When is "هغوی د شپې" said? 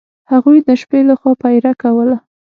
0.31-0.99